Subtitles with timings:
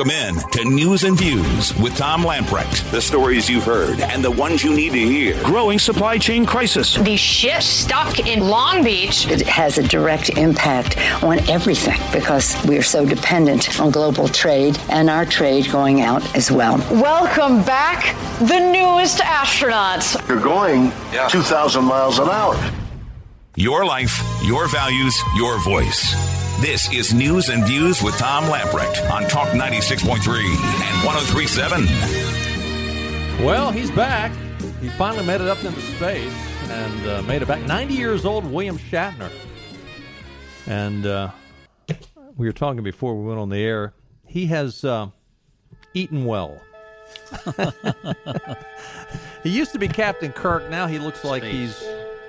[0.00, 2.90] Welcome in to News and Views with Tom Lamprecht.
[2.90, 5.38] The stories you've heard and the ones you need to hear.
[5.44, 6.94] Growing supply chain crisis.
[6.94, 9.28] The ship stuck in Long Beach.
[9.28, 14.78] It has a direct impact on everything because we are so dependent on global trade
[14.88, 16.78] and our trade going out as well.
[16.98, 20.26] Welcome back, the newest astronauts.
[20.30, 20.92] You're going
[21.28, 22.58] 2,000 miles an hour.
[23.54, 26.39] Your life, your values, your voice.
[26.60, 31.86] This is News and Views with Tom Lamprecht on Talk 96.3 and 1037.
[33.42, 34.30] Well, he's back.
[34.82, 36.30] He finally made it up into space
[36.68, 37.62] and uh, made it back.
[37.66, 39.32] 90 years old, William Shatner.
[40.66, 41.30] And uh,
[42.36, 43.94] we were talking before we went on the air.
[44.26, 45.08] He has uh,
[45.94, 46.60] eaten well.
[49.42, 50.68] he used to be Captain Kirk.
[50.68, 51.82] Now he looks like he's.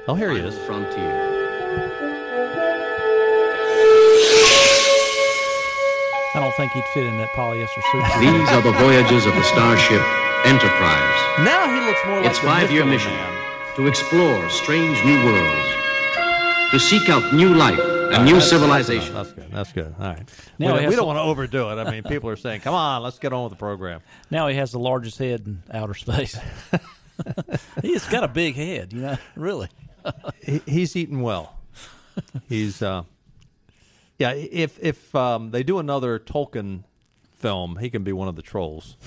[0.08, 0.58] Oh, here he is.
[0.60, 1.31] Frontier.
[6.34, 8.04] I don't think he'd fit in that polyester suit.
[8.22, 10.02] These are the voyages of the starship
[10.46, 11.46] Enterprise.
[11.46, 13.76] Now he looks more like a Its five-year mission Man.
[13.76, 19.14] to explore strange new worlds, to seek out new life and new That's- civilization.
[19.14, 19.52] That's good.
[19.52, 19.94] That's good.
[20.00, 20.30] All right.
[20.58, 21.76] Now we, we don't want to overdo it.
[21.76, 24.02] I mean, people are saying, "Come on, let's get on with the program."
[24.32, 26.38] Now he has the largest head in outer space.
[27.84, 29.68] He's got a big head, you know, really.
[30.44, 31.56] He, he's eating well.
[32.50, 33.04] He's, uh,
[34.22, 34.34] yeah.
[34.34, 36.84] If if um, they do another Tolkien
[37.34, 38.96] film, he can be one of the trolls.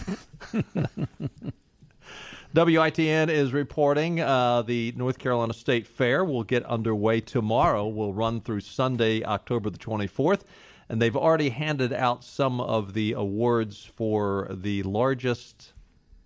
[2.54, 7.86] WITN is reporting uh, the North Carolina State Fair will get underway tomorrow.
[7.86, 10.42] Will run through Sunday, October the 24th.
[10.88, 15.72] And they've already handed out some of the awards for the largest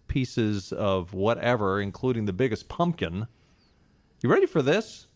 [0.08, 3.26] pieces of whatever, including the biggest pumpkin.
[4.22, 5.06] You ready for this?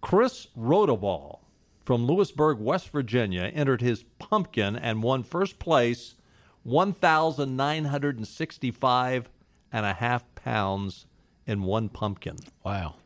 [0.00, 1.40] Chris Rodoball
[1.86, 6.16] from Lewisburg, West Virginia, entered his pumpkin and won first place,
[6.64, 9.30] 1,965
[9.72, 11.06] and a half pounds
[11.46, 12.38] in one pumpkin.
[12.64, 12.96] Wow.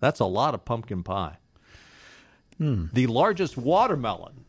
[0.00, 1.36] That's a lot of pumpkin pie.
[2.56, 2.86] Hmm.
[2.94, 4.46] The largest watermelon,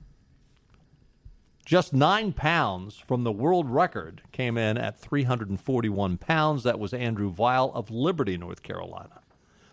[1.66, 6.64] just nine pounds from the world record, came in at 341 pounds.
[6.64, 9.20] That was Andrew Vile of Liberty, North Carolina.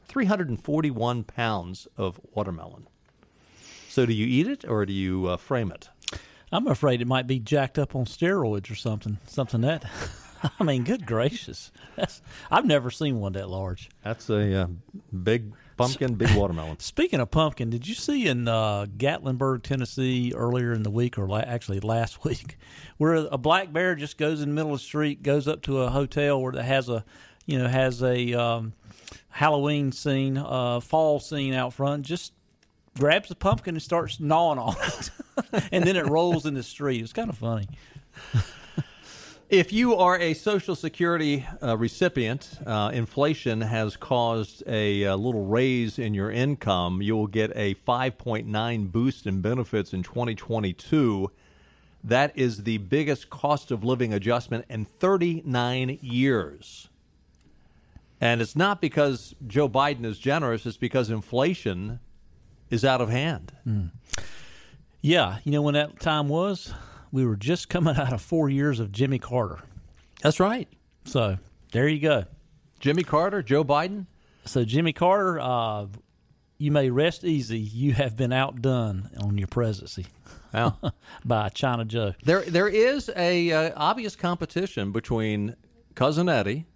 [0.09, 2.89] 341 pounds of watermelon.
[3.99, 5.89] So, do you eat it or do you uh, frame it?
[6.53, 9.19] I'm afraid it might be jacked up on steroids or something.
[9.27, 9.85] Something that.
[10.61, 11.73] I mean, good gracious.
[11.97, 13.91] That's, I've never seen one that large.
[14.05, 14.67] That's a uh,
[15.25, 16.79] big pumpkin, big watermelon.
[16.79, 21.27] Speaking of pumpkin, did you see in uh, Gatlinburg, Tennessee, earlier in the week, or
[21.27, 22.57] la- actually last week,
[22.99, 25.83] where a black bear just goes in the middle of the street, goes up to
[25.83, 27.05] a hotel where it has a,
[27.47, 28.75] you know, has a um,
[29.31, 32.33] Halloween scene, uh, fall scene out front, just
[32.99, 35.11] grabs the pumpkin and starts gnawing on it,
[35.73, 37.03] and then it rolls in the street.
[37.03, 37.69] It's kind of funny.
[39.49, 45.47] If you are a Social Security uh, recipient, uh, inflation has caused a, uh little
[45.47, 47.01] raise in your income.
[47.01, 51.31] You will get a 5.9 boost in benefits in 2022.
[52.05, 56.91] That is the biggest cost of living adjustment in 39 years.
[58.21, 62.01] And it's not because Joe Biden is generous, it's because inflation
[62.71, 63.53] is out of hand.
[65.01, 66.73] Yeah, you know when that time was,
[67.13, 69.61] we were just coming out of four years of Jimmy Carter.
[70.23, 70.69] That's right.
[71.05, 71.39] So
[71.73, 72.25] there you go.
[72.81, 74.07] Jimmy Carter, Joe Biden.
[74.45, 75.87] So Jimmy Carter, uh,
[76.59, 77.59] you may rest easy.
[77.59, 80.07] You have been outdone on your presidency
[80.53, 80.79] Wow.
[81.25, 82.15] by China Joe.
[82.25, 85.55] There, there is a uh, obvious competition between
[85.95, 86.67] cousin Eddie,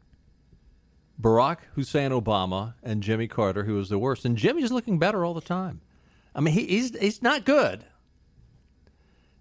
[1.22, 4.25] Barack Hussein Obama, and Jimmy Carter, who was the worst.
[4.25, 5.81] And Jimmy's looking better all the time.
[6.34, 7.84] I mean, he, he's he's not good.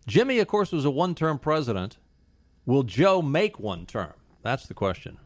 [0.08, 1.98] Jimmy, of course, was a one-term president.
[2.66, 4.14] Will Joe make one term?
[4.44, 5.18] That's the question.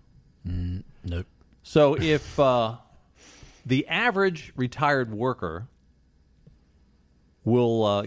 [1.03, 1.25] Nope.
[1.63, 2.75] So if uh,
[3.65, 5.67] the average retired worker
[7.43, 8.03] will uh,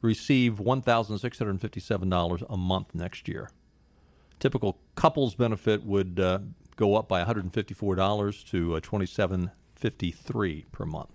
[0.00, 3.50] receive one thousand six hundred fifty-seven dollars a month next year,
[4.40, 6.38] typical couples benefit would uh,
[6.76, 11.10] go up by one hundred fifty-four dollars to uh, twenty-seven fifty-three per month.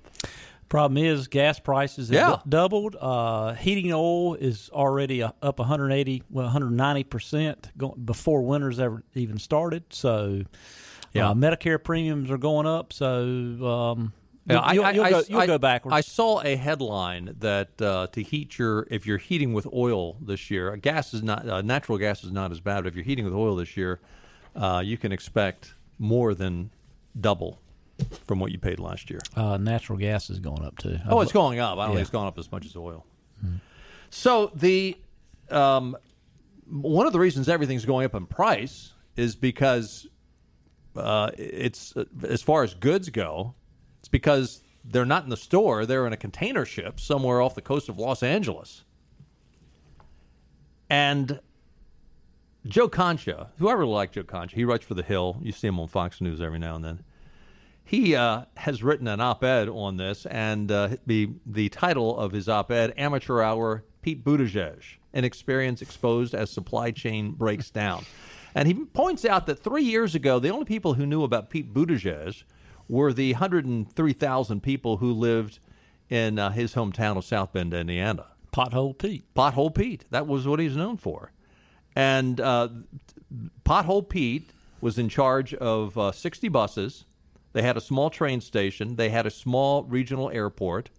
[0.69, 2.29] Problem is, gas prices have Yeah.
[2.43, 2.95] du- doubled.
[2.99, 7.69] Uh, heating oil is already uh, up 180, well, 190 percent
[8.05, 9.83] before winter's ever even started.
[9.89, 10.43] So,
[11.13, 11.31] Yeah.
[11.31, 12.93] uh, Medicare premiums are going up.
[12.93, 13.21] So,
[13.65, 14.13] um,
[14.47, 15.93] Yeah, you'll, I- you'll I- go, you'll I- go backwards.
[15.93, 20.49] I saw a headline that uh, to heat your if you're heating with oil this
[20.49, 22.85] year, gas is not uh, natural gas is not as bad.
[22.85, 23.99] But if you're heating with oil this year,
[24.55, 26.71] uh, you can expect more than
[27.19, 27.59] double
[28.25, 29.19] from what you paid last year.
[29.35, 30.97] uh, natural gas is going up too.
[31.07, 31.77] Oh, it's going up.
[31.77, 31.95] I don't Yeah.
[31.97, 33.05] think it's gone up as much as oil.
[34.09, 34.97] So the
[35.49, 35.95] um,
[36.69, 40.07] one of the reasons everything's going up in price is because
[40.95, 43.53] uh, it's uh, as far as goods go,
[43.99, 47.61] it's because they're not in the store; they're in a container ship somewhere off the
[47.61, 48.83] coast of Los Angeles.
[50.89, 51.39] And
[52.67, 55.39] Joe Concha, whoever I really like Joe Concha, he writes for The Hill.
[55.41, 57.03] You see him on Fox News every now and then.
[57.83, 62.47] He uh, has written an op-ed on this, and uh, the the title of his
[62.47, 68.05] op-ed, "Amateur Hour: Pete Buttigieg, an experience exposed as supply chain breaks down."
[68.53, 71.73] And he points out that three years ago, the only people who knew about Pete
[71.73, 72.43] Buttigieg
[72.87, 75.59] were the 103,000 people who lived
[76.09, 78.27] in uh, his hometown of South Bend, Indiana.
[78.53, 79.23] Pothole Pete.
[79.33, 80.05] Pothole Pete.
[80.11, 81.31] That was what he's known for.
[81.95, 82.69] And uh,
[83.65, 84.49] Pothole Pete
[84.79, 87.05] was in charge of uh, 60 buses.
[87.53, 88.95] They had a small train station.
[88.95, 90.89] They had a small regional airport.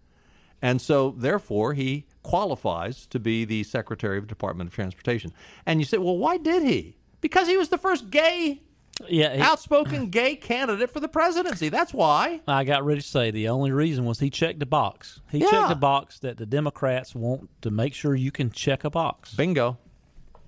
[0.60, 5.32] And so, therefore, he qualifies to be the Secretary of the Department of Transportation.
[5.66, 6.96] And you say, well, why did he?
[7.20, 8.62] Because he was the first gay,
[9.08, 11.68] Yeah, he- outspoken gay candidate for the presidency.
[11.68, 12.42] That's why.
[12.46, 15.20] I got ready to say the only reason was he checked the box.
[15.32, 15.50] He Yeah.
[15.50, 19.34] checked the box that the Democrats want to make sure you can check a box.
[19.34, 19.78] Bingo.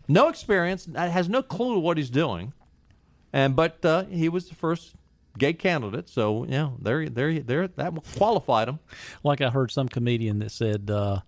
[0.08, 2.52] No experience, has no clue what he's doing,
[3.32, 4.94] and but uh, he was the first
[5.38, 8.78] gay candidate, so yeah, there, there, there, that qualified him.
[9.22, 11.20] Like I heard some comedian that said, uh,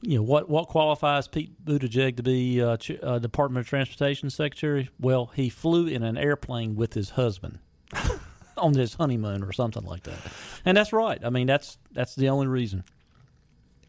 [0.00, 4.30] you know, what what qualifies Pete Buttigieg to be uh, ch- uh, Department of Transportation
[4.30, 4.88] Secretary?
[5.00, 7.58] Well, he flew in an airplane with his husband
[8.56, 10.18] on his honeymoon or something like that,
[10.64, 11.18] and that's right.
[11.24, 12.84] I mean, that's that's the only reason.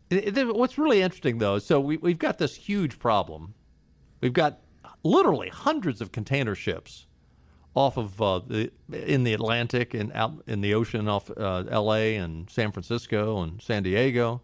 [0.09, 3.53] It- it- What's really interesting, though, so we, we've got this huge problem.
[4.25, 4.57] We've got
[5.03, 7.05] literally hundreds of container ships
[7.75, 12.15] off of uh, the in the Atlantic and out in the ocean off uh, L.A.
[12.15, 14.41] and San Francisco and San Diego.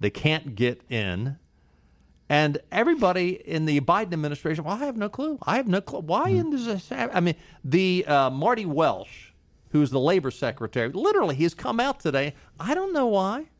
[0.00, 1.38] They can't get in,
[2.28, 4.64] and everybody in the Biden administration.
[4.64, 5.38] Well, I have no clue.
[5.42, 6.00] I have no clue.
[6.00, 6.90] Why in this?
[6.90, 9.30] I mean, the uh, Marty Walsh,
[9.70, 12.34] who's the labor secretary, literally, he's come out today.
[12.58, 13.50] I don't know why.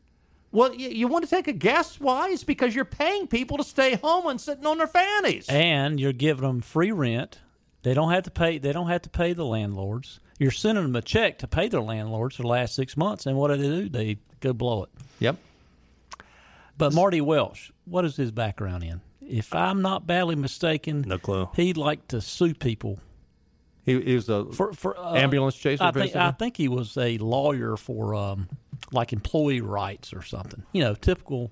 [0.53, 2.29] Well, you, you want to take a guess why?
[2.29, 5.49] It's because you're paying people to stay home and sitting on their fannies.
[5.49, 7.39] and you're giving them free rent.
[7.81, 8.59] They don't have to pay.
[8.59, 10.19] They don't have to pay the landlords.
[10.39, 13.35] You're sending them a check to pay their landlords for the last six months, and
[13.35, 13.89] what do they do?
[13.89, 14.89] They go blow it.
[15.19, 15.37] Yep.
[16.77, 19.01] But Marty Walsh, what is his background in?
[19.21, 21.49] If I'm not badly mistaken, No clue.
[21.55, 22.99] He'd like to sue people
[23.85, 25.83] He, he was a for for uh, ambulance chaser.
[25.83, 26.15] I think?
[26.15, 28.49] I think he was a lawyer for um,
[28.91, 30.63] like employee rights or something.
[30.71, 31.51] You know, typical.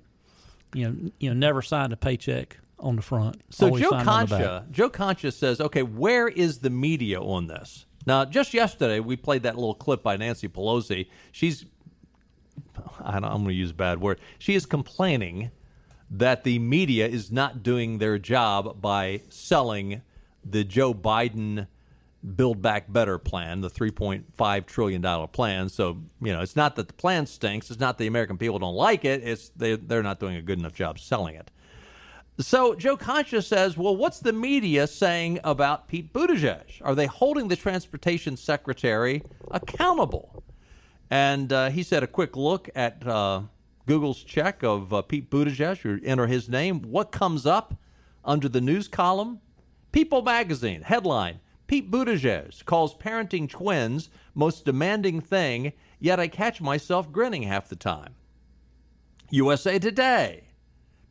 [0.74, 3.42] You know, you know, never signed a paycheck on the front.
[3.50, 4.44] So Joe signed on the back.
[4.46, 7.84] Concha, Joe Concha says, okay, where is the media on this?
[8.06, 11.08] Now, just yesterday, we played that little clip by Nancy Pelosi.
[11.30, 11.66] She's,
[13.04, 14.18] I don't, I'm going to use a bad word.
[14.38, 15.50] She is complaining
[16.10, 20.00] that the media is not doing their job by selling
[20.42, 21.66] the Joe Biden
[22.36, 25.68] Build Back Better plan, the $3.5 trillion plan.
[25.68, 27.70] So, you know, it's not that the plan stinks.
[27.70, 29.22] It's not the American people don't like it.
[29.24, 31.50] It's they, they're not doing a good enough job selling it.
[32.38, 36.80] So Joe Concha says, well, what's the media saying about Pete Buttigieg?
[36.82, 40.42] Are they holding the transportation secretary accountable?
[41.10, 43.42] And uh, he said a quick look at uh,
[43.86, 46.00] Google's check of uh, Pete Buttigieg.
[46.04, 46.82] Enter his name.
[46.82, 47.74] What comes up
[48.24, 49.40] under the news column?
[49.90, 51.40] People magazine headline:
[51.72, 55.72] Pete Buttigieg calls parenting twins most demanding thing.
[55.98, 58.14] Yet I catch myself grinning half the time.
[59.30, 60.48] USA Today.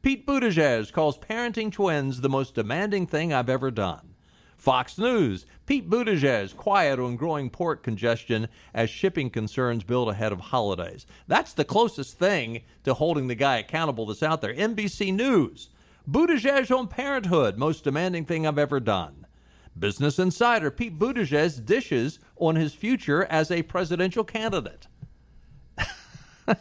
[0.03, 4.13] Pete Buttigieg calls parenting twins the most demanding thing I've ever done.
[4.55, 5.47] Fox News.
[5.65, 11.07] Pete Buttigieg quiet on growing port congestion as shipping concerns build ahead of holidays.
[11.25, 14.53] That's the closest thing to holding the guy accountable that's out there.
[14.53, 15.69] NBC News.
[16.07, 19.20] Buttigieg on parenthood, most demanding thing I've ever done.
[19.77, 20.71] Business Insider.
[20.71, 24.87] Pete Buttigieg dishes on his future as a presidential candidate.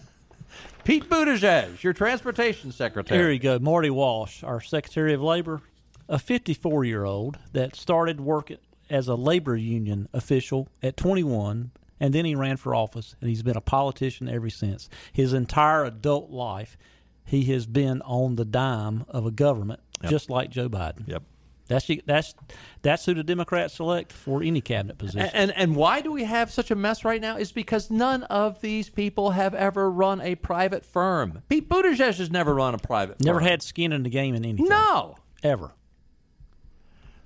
[0.84, 3.20] Pete Buttigieg, your transportation secretary.
[3.20, 5.60] Here you go, Marty Walsh, our Secretary of Labor,
[6.08, 8.50] a 54 year old that started work
[8.88, 13.42] as a labor union official at 21, and then he ran for office, and he's
[13.42, 14.88] been a politician ever since.
[15.12, 16.76] His entire adult life,
[17.24, 21.06] he has been on the dime of a government, just like Joe Biden.
[21.06, 21.22] Yep.
[21.70, 22.34] That's that's
[22.82, 25.30] that's who the Democrats select for any cabinet position.
[25.32, 27.36] And, and why do we have such a mess right now?
[27.36, 31.42] Is because none of these people have ever run a private firm.
[31.48, 33.18] Pete Buttigieg has never run a private.
[33.18, 33.26] Firm.
[33.26, 33.48] Never firm.
[33.48, 34.66] had skin in the game in anything.
[34.66, 35.14] no.
[35.44, 35.72] ever.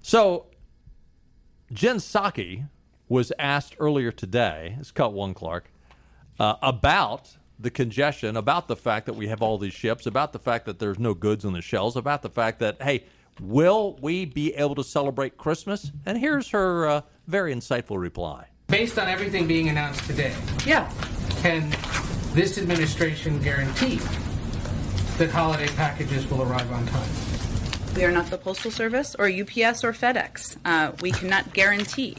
[0.03, 0.49] So,
[1.73, 2.69] Jen Psaki
[3.09, 5.71] was asked earlier today, it's cut one, Clark,
[6.39, 10.39] uh, about the congestion, about the fact that we have all these ships, about the
[10.39, 13.05] fact that there's no goods on the shelves, about the fact that, hey,
[13.41, 15.91] Will we be able to celebrate Christmas?
[16.07, 18.47] And here's her uh, very insightful reply.
[18.69, 20.35] Based on everything being announced today,
[20.67, 20.91] yeah,
[21.43, 21.71] can
[22.35, 23.97] this administration guarantee
[25.19, 27.11] that holiday packages will arrive on time?
[27.95, 30.57] We are not the Postal Service or UPS or FedEx.
[30.65, 32.17] Uh, we cannot guarantee.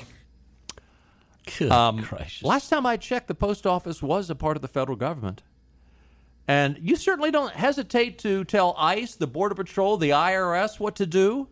[1.57, 2.43] Good Um, gracious.
[2.43, 5.41] last time I checked, the post office was a part of the federal government.
[6.47, 11.05] And you certainly don't hesitate to tell ICE, the Border Patrol, the IRS what to
[11.05, 11.47] do.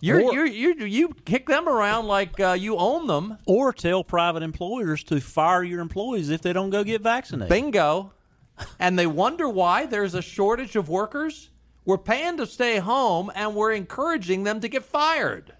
[0.00, 3.38] You're, you you kick them around like uh, you own them.
[3.46, 7.48] Or tell private employers to fire your employees if they don't go get vaccinated.
[7.48, 8.12] Bingo.
[8.78, 11.50] and they wonder why there's a shortage of workers.
[11.86, 15.54] We're paying to stay home and we're encouraging them to get fired.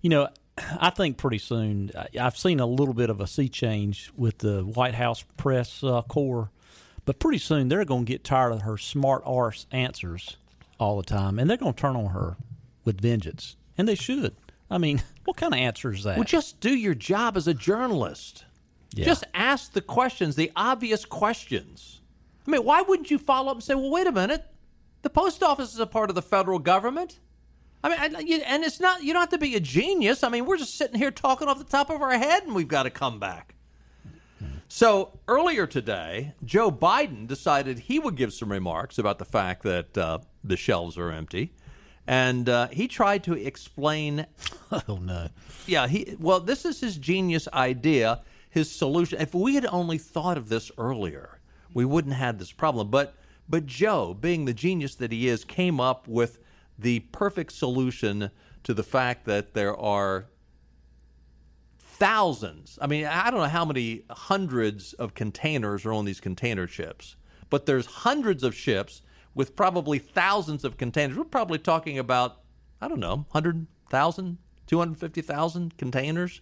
[0.00, 0.28] You know,
[0.80, 4.62] I think pretty soon I've seen a little bit of a sea change with the
[4.62, 6.50] White House press uh, corps,
[7.08, 10.36] but pretty soon they're going to get tired of her smart arse answers
[10.78, 12.36] all the time, and they're going to turn on her
[12.84, 14.34] with vengeance, and they should.
[14.70, 16.16] I mean, what kind of answer is that?
[16.18, 18.44] Well, just do your job as a journalist.
[18.94, 19.06] Yeah.
[19.06, 22.02] Just ask the questions, the obvious questions.
[22.46, 24.44] I mean, why wouldn't you follow up and say, well, wait a minute,
[25.00, 27.20] the post office is a part of the federal government?
[27.82, 30.22] I mean, I- you- and it's not, you don't have to be a genius.
[30.22, 32.68] I mean, we're just sitting here talking off the top of our head and we've
[32.68, 33.54] got to come back.
[34.68, 39.96] So earlier today, Joe Biden decided he would give some remarks about the fact that
[39.96, 41.54] uh, the shelves are empty.
[42.06, 44.26] And uh, he tried to explain
[44.72, 45.28] oh no.
[45.66, 49.20] yeah, he well, this is his genius idea, his solution.
[49.20, 51.40] If we had only thought of this earlier,
[51.74, 52.90] we wouldn't have this problem.
[52.90, 53.14] But
[53.48, 56.38] but Joe, being the genius that he is, came up with
[56.78, 58.30] the perfect solution
[58.64, 60.26] to the fact that there are
[61.98, 62.78] thousands.
[62.80, 67.16] I mean, I don't know how many hundreds of containers are on these container ships,
[67.50, 69.02] but there's hundreds of ships
[69.34, 71.16] with probably thousands of containers.
[71.16, 72.40] We're probably talking about,
[72.80, 76.40] I don't know, 100,000, 250,000 containers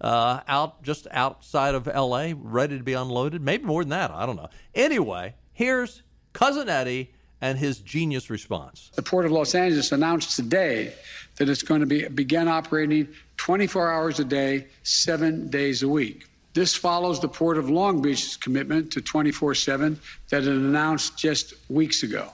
[0.00, 3.42] uh, out just outside of LA, ready to be unloaded.
[3.42, 4.10] Maybe more than that.
[4.10, 4.48] I don't know.
[4.74, 6.02] Anyway, here's
[6.32, 8.90] Cousin Eddie and his genius response.
[8.94, 10.92] The Port of Los Angeles announced today
[11.36, 16.26] that it's going to be begin operating 24 hours a day, seven days a week.
[16.54, 21.54] This follows the Port of Long Beach's commitment to 24 7 that it announced just
[21.70, 22.30] weeks ago.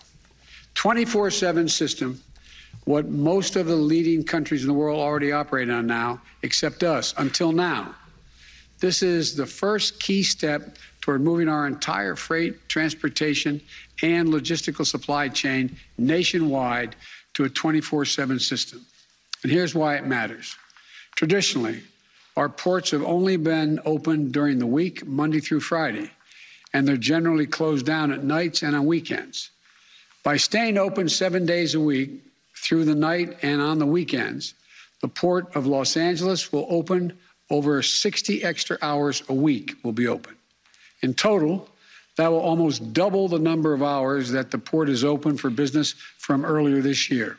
[0.74, 2.20] 24 7 system,
[2.84, 7.14] what most of the leading countries in the world already operate on now, except us,
[7.18, 7.94] until now.
[8.80, 13.60] This is the first key step toward moving our entire freight, transportation,
[14.02, 16.96] and logistical supply chain nationwide
[17.34, 18.84] to a 24 7 system.
[19.42, 20.56] And here's why it matters.
[21.16, 21.82] Traditionally,
[22.36, 26.10] our ports have only been open during the week, Monday through Friday,
[26.72, 29.50] and they're generally closed down at nights and on weekends.
[30.24, 32.10] By staying open seven days a week
[32.56, 34.54] through the night and on the weekends,
[35.00, 37.16] the Port of Los Angeles will open
[37.50, 40.34] over 60 extra hours a week will be open.
[41.02, 41.68] In total,
[42.16, 45.94] that will almost double the number of hours that the port is open for business
[46.18, 47.36] from earlier this year.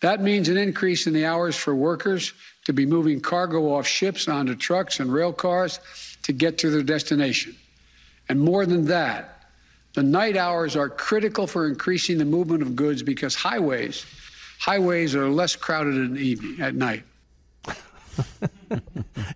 [0.00, 2.32] That means an increase in the hours for workers
[2.68, 5.80] to be moving cargo off ships onto trucks and rail cars
[6.22, 7.56] to get to their destination.
[8.28, 9.44] And more than that,
[9.94, 14.04] the night hours are critical for increasing the movement of goods because highways
[14.58, 17.04] highways are less crowded in the evening at night.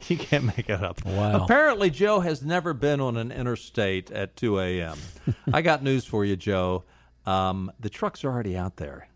[0.08, 1.02] you can't make it up.
[1.06, 1.42] Wow.
[1.42, 4.98] Apparently, Joe has never been on an interstate at 2 a.m.
[5.50, 6.84] I got news for you, Joe.
[7.24, 9.08] Um, the trucks are already out there.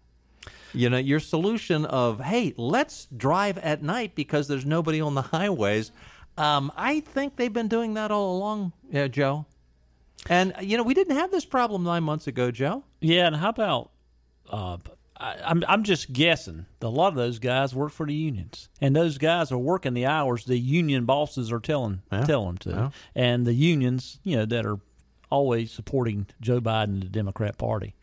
[0.74, 5.22] You know, your solution of, hey, let's drive at night because there's nobody on the
[5.36, 5.90] highways.
[6.38, 9.46] Um, I think they've been doing that all along, yeah, Joe.
[10.28, 12.84] And, you know, we didn't have this problem nine months ago, Joe.
[13.00, 13.90] Yeah, and how about?
[14.50, 14.76] Uh,
[15.18, 16.66] I, I'm I'm just guessing.
[16.80, 19.94] that A lot of those guys work for the unions, and those guys are working
[19.94, 22.24] the hours the union bosses are telling Yeah.
[22.24, 22.90] tell them to, Yeah.
[23.14, 24.78] and the unions, you know, that are
[25.30, 27.94] always supporting Joe Biden and the Democrat Party.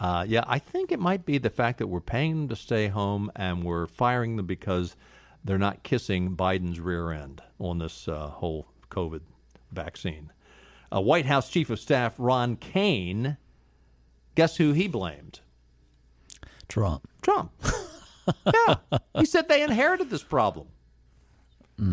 [0.00, 2.88] Uh, yeah, I think it might be the fact that we're paying them to stay
[2.88, 4.96] home and we're firing them because
[5.44, 9.20] they're not kissing Biden's rear end on this uh, whole COVID
[9.70, 10.32] vaccine.
[10.92, 13.36] Uh, White House Chief of Staff Ron Klain,
[14.34, 15.40] guess who he blamed?
[16.66, 17.06] Trump.
[17.20, 17.52] Trump.
[18.46, 18.76] yeah,
[19.18, 20.68] he said they inherited this problem.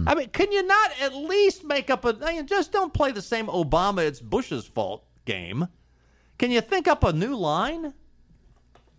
[0.05, 2.17] I mean, can you not at least make up a?
[2.21, 5.67] I mean, just don't play the same Obama it's Bush's fault game.
[6.37, 7.93] Can you think up a new line?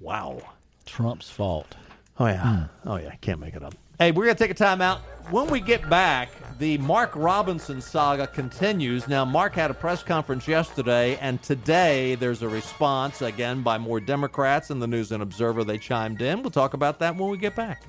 [0.00, 0.40] Wow.
[0.84, 1.76] Trump's fault.
[2.18, 2.42] Oh yeah.
[2.42, 2.88] Hmm.
[2.88, 3.14] Oh yeah.
[3.20, 3.74] Can't make it up.
[3.98, 5.00] Hey, we're gonna take a time out.
[5.30, 9.06] When we get back, the Mark Robinson saga continues.
[9.08, 14.00] Now, Mark had a press conference yesterday, and today there's a response again by more
[14.00, 15.64] Democrats in the News and Observer.
[15.64, 16.42] They chimed in.
[16.42, 17.82] We'll talk about that when we get back.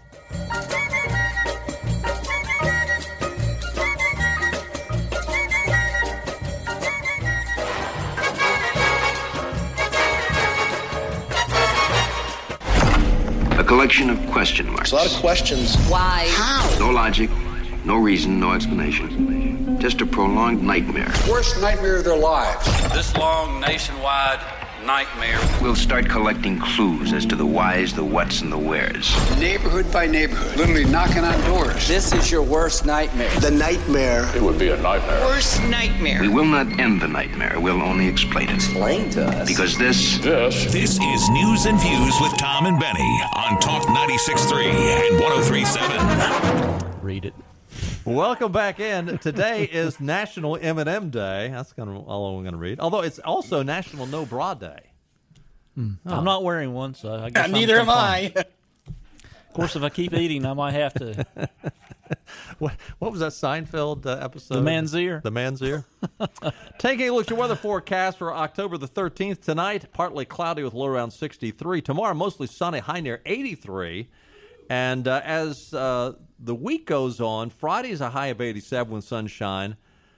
[13.70, 14.92] Collection of question marks.
[14.92, 15.76] a lot of questions.
[15.88, 16.28] Why?
[16.32, 16.80] How?
[16.80, 17.30] No logic,
[17.86, 19.80] no reason, no explanation.
[19.80, 21.14] Just a prolonged nightmare.
[21.30, 22.66] Worst nightmare of their lives.
[22.94, 24.40] This long nationwide
[24.89, 25.39] nightmare.
[25.62, 29.08] We'll start collecting clues as to the whys, the whats, and the wheres.
[29.38, 30.58] Neighborhood by neighborhood.
[30.58, 31.88] Literally knocking on doors.
[31.88, 33.29] This is your worst nightmare.
[33.39, 34.27] The nightmare.
[34.36, 35.24] It would be a nightmare.
[35.25, 36.19] Worst nightmare.
[36.22, 37.60] We will not end the nightmare.
[37.60, 38.55] We'll only explain it.
[38.55, 39.48] Explain to us.
[39.48, 40.17] Because this.
[40.17, 40.65] This.
[40.74, 47.03] This is News and Views with Tom and Benny on Talk 96.3 and 103.7.
[47.03, 47.36] Read it.
[48.10, 49.20] Welcome back in.
[49.20, 51.50] Today is National M&M Day.
[51.54, 52.80] That's kind of all I'm going to read.
[52.80, 54.80] Although it's also National No Bra Day.
[55.78, 57.88] I'm not wearing one, so I guess I'm Neither am.
[57.88, 58.34] I.
[58.36, 61.24] Of course, if I keep eating, I might have to.
[62.58, 64.56] What, what was that Seinfeld uh, episode?
[64.56, 65.22] The Mansiere.
[65.22, 65.86] The Mansiere.
[66.80, 70.74] Taking a look at your weather forecast for October the 13th tonight, partly cloudy with
[70.74, 71.82] low around 63.
[71.82, 74.10] Tomorrow, mostly sunny, high near 83.
[74.70, 79.04] And uh, as uh, the week goes on, Friday is a high of 87 with
[79.04, 79.76] sunshine.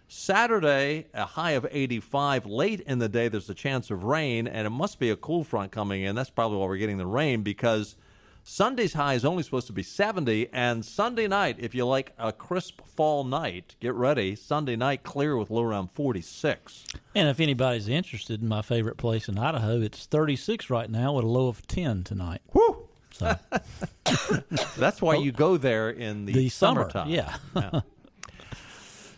[0.09, 2.45] Saturday, a high of 85.
[2.45, 5.45] Late in the day, there's a chance of rain, and it must be a cool
[5.45, 6.15] front coming in.
[6.15, 7.95] That's probably why we're getting the rain because
[8.43, 10.49] Sunday's high is only supposed to be 70.
[10.51, 14.35] And Sunday night, if you like a crisp fall night, get ready.
[14.35, 16.85] Sunday night, clear with low around 46.
[17.15, 21.23] And if anybody's interested in my favorite place in Idaho, it's 36 right now with
[21.23, 22.41] a low of 10 tonight.
[22.51, 22.80] Whew.
[23.21, 24.43] So
[24.77, 27.09] That's why you go there in the, the summer, summertime.
[27.09, 27.81] yeah.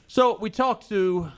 [0.07, 1.31] So we talked to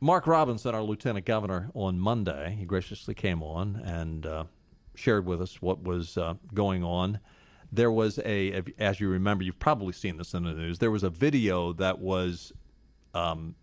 [0.00, 2.56] Mark Robinson, our lieutenant governor, on Monday.
[2.58, 4.44] He graciously came on and uh,
[4.94, 7.20] shared with us what was uh, going on.
[7.70, 10.78] There was a, as you remember, you've probably seen this in the news.
[10.78, 12.52] There was a video that was,
[13.14, 13.54] um,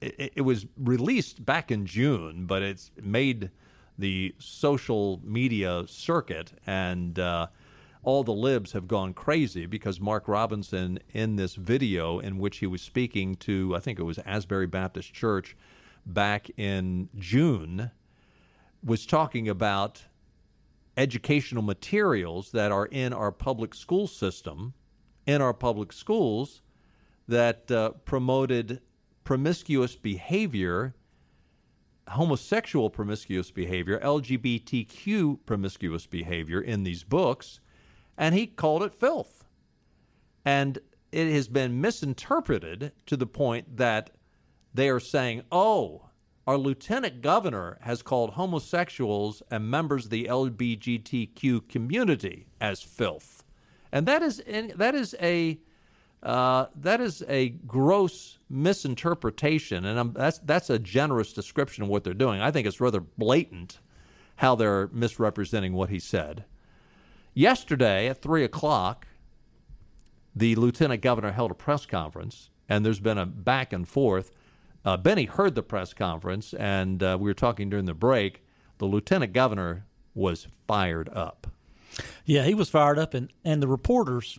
[0.00, 3.50] it, it was released back in June, but it's made
[4.00, 7.18] the social media circuit and.
[7.18, 7.46] Uh,
[8.02, 12.66] all the libs have gone crazy because Mark Robinson, in this video in which he
[12.66, 15.54] was speaking to, I think it was Asbury Baptist Church
[16.06, 17.90] back in June,
[18.82, 20.04] was talking about
[20.96, 24.74] educational materials that are in our public school system,
[25.26, 26.62] in our public schools,
[27.28, 28.80] that uh, promoted
[29.24, 30.94] promiscuous behavior,
[32.10, 37.60] homosexual promiscuous behavior, LGBTQ promiscuous behavior in these books
[38.20, 39.44] and he called it filth.
[40.44, 40.78] And
[41.10, 44.10] it has been misinterpreted to the point that
[44.74, 46.10] they are saying, oh,
[46.46, 53.42] our lieutenant governor has called homosexuals and members of the LGBTQ community as filth.
[53.90, 54.42] And that is,
[54.76, 55.58] that is a.
[56.22, 62.04] Uh, that is a gross misinterpretation, and I'm, that's that's a generous description of what
[62.04, 62.40] they're doing.
[62.40, 63.78] I think it's rather blatant
[64.36, 66.44] how they're misrepresenting what he said.
[67.34, 69.06] Yesterday at 3 o'clock,
[70.34, 74.30] the lieutenant governor held a press conference, and there's been a back and forth.
[74.84, 78.42] Uh, Benny heard the press conference, and uh, we were talking during the break.
[78.78, 81.46] The lieutenant governor was fired up.
[82.24, 84.38] Yeah, he was fired up, and, and the reporters,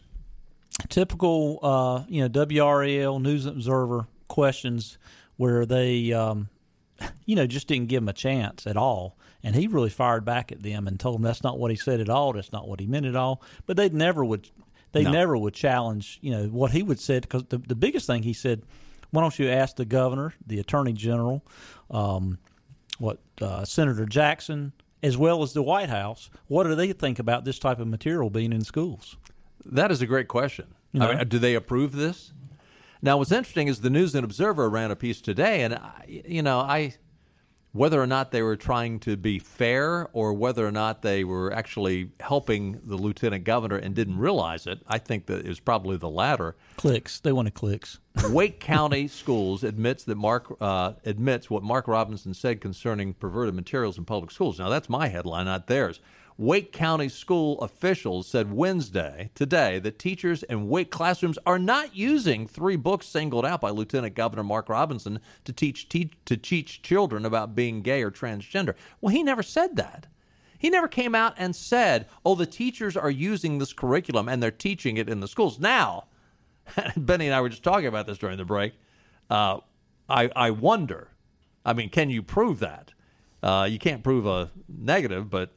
[0.90, 4.98] typical, uh, you know, WRAL News Observer questions
[5.38, 6.50] where they, um,
[7.26, 9.18] you know, just didn't give him a chance at all.
[9.44, 12.00] And he really fired back at them and told them that's not what he said
[12.00, 12.34] at all.
[12.34, 13.42] That's not what he meant at all.
[13.66, 14.48] But they never would,
[14.92, 15.12] they No.
[15.12, 18.34] never would challenge, you know, what he would said because the the biggest thing he
[18.34, 18.62] said,
[19.10, 21.44] why don't you ask the governor, the attorney general,
[21.90, 22.38] um,
[23.00, 27.44] what uh, Senator Jackson, as well as the White House, what do they think about
[27.44, 29.18] this type of material being in schools?
[29.66, 30.68] That is a great question.
[31.00, 32.34] I mean, do they approve this?
[33.02, 36.44] Now, what's interesting is the News and Observer ran a piece today, and I, you
[36.44, 36.96] know, I
[37.74, 41.54] whether or not they were trying to be fair or whether or not they were
[41.54, 45.96] actually helping the lieutenant governor and didn't realize it, I think that it was probably
[45.96, 46.56] the latter.
[46.76, 47.20] Clicks.
[47.22, 48.00] They wanted clicks.
[48.30, 53.98] Wake County Schools admits that Mark uh, admits what Mark Robinson said concerning perverted materials
[53.98, 54.60] in public schools.
[54.60, 56.02] Now that's my headline, not theirs.
[56.42, 62.48] Wake County school officials said Wednesday, today, that teachers in Wake classrooms are not using
[62.48, 67.28] three books singled out by Lieutenant Governor Mark Robinson to teach te- to teach children
[67.28, 68.74] about being gay or transgender.
[69.00, 70.08] Well, he never said that.
[70.58, 74.50] He never came out and said, "Oh, the teachers are using this curriculum and they're
[74.50, 76.06] teaching it in the schools." Now,
[76.98, 78.74] Benny and I were just talking about this during the break.
[79.30, 79.60] Uh,
[80.10, 81.10] I I wonder.
[81.64, 82.94] I mean, can you prove that?
[83.44, 85.52] Uh, you can't prove a negative, but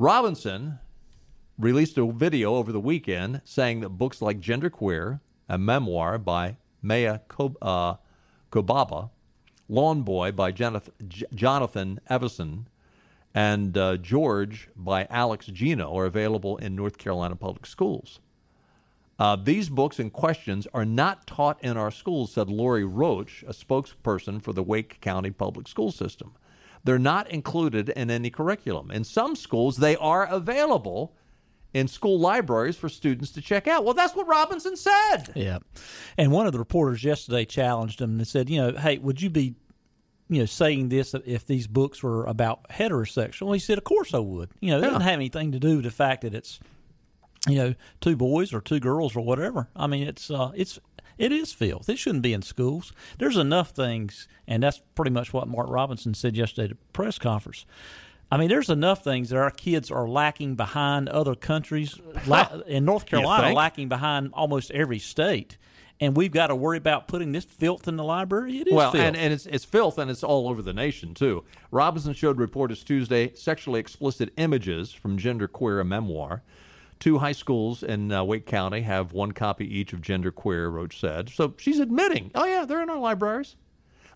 [0.00, 0.78] Robinson
[1.58, 7.18] released a video over the weekend saying that books like Genderqueer, a memoir by Maia
[7.28, 7.96] Kob- uh,
[8.50, 9.10] Kobabe,
[9.68, 10.94] Lawn Boy by Jonathan,
[11.34, 12.66] Jonathan Evison,
[13.34, 18.20] and uh, George by Alex Gino are available in North Carolina public schools.
[19.18, 23.52] Uh, these books and questions are not taught in our schools, said Lori Roach, a
[23.52, 26.32] spokesperson for the Wake County Public School System.
[26.84, 28.90] They're not included in any curriculum.
[28.90, 31.14] In some schools, they are available
[31.72, 33.84] in school libraries for students to check out.
[33.84, 35.26] Well, that's what Robinson said.
[35.34, 35.58] Yeah.
[36.18, 39.30] And one of the reporters yesterday challenged him and said, you know, hey, would you
[39.30, 39.54] be
[40.30, 43.52] you know, saying this if these books were about heterosexual.
[43.52, 44.86] He said, "Of course I would." You know, it yeah.
[44.86, 46.60] doesn't have anything to do with the fact that it's,
[47.48, 49.68] you know, two boys or two girls or whatever.
[49.74, 50.78] I mean, it's uh, it's
[51.20, 51.88] it is filth.
[51.88, 52.92] It shouldn't be in schools.
[53.18, 57.18] There's enough things, and that's pretty much what Mark Robinson said yesterday at a press
[57.18, 57.66] conference.
[58.32, 61.98] I mean, there's enough things that our kids are lacking behind other countries.
[62.66, 65.58] In North Carolina, lacking behind almost every state
[66.00, 68.58] and we've got to worry about putting this filth in the library.
[68.58, 69.04] It is well, filth.
[69.04, 71.44] and, and it's it's filth, and it's all over the nation too.
[71.70, 76.42] Robinson showed reporters Tuesday sexually explicit images from Genderqueer, a memoir.
[77.00, 81.30] Two high schools in uh, Wake County have one copy each of Genderqueer, Roach said.
[81.30, 83.56] So she's admitting, oh yeah, they're in our libraries.